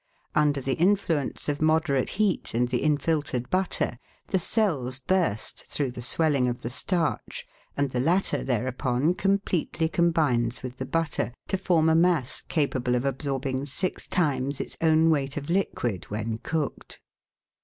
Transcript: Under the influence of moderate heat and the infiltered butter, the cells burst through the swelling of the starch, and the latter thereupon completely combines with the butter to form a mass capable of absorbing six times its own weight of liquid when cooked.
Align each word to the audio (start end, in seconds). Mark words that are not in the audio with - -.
Under 0.33 0.59
the 0.61 0.73
influence 0.73 1.47
of 1.47 1.61
moderate 1.61 2.09
heat 2.17 2.55
and 2.55 2.69
the 2.69 2.81
infiltered 2.81 3.51
butter, 3.51 3.99
the 4.29 4.39
cells 4.39 4.97
burst 4.97 5.63
through 5.67 5.91
the 5.91 6.01
swelling 6.01 6.47
of 6.47 6.63
the 6.63 6.71
starch, 6.71 7.45
and 7.77 7.91
the 7.91 7.99
latter 7.99 8.43
thereupon 8.43 9.13
completely 9.13 9.87
combines 9.87 10.63
with 10.63 10.77
the 10.77 10.87
butter 10.87 11.31
to 11.49 11.55
form 11.57 11.87
a 11.87 11.93
mass 11.93 12.41
capable 12.49 12.95
of 12.95 13.05
absorbing 13.05 13.67
six 13.67 14.07
times 14.07 14.59
its 14.59 14.75
own 14.81 15.11
weight 15.11 15.37
of 15.37 15.51
liquid 15.51 16.05
when 16.05 16.39
cooked. 16.39 16.99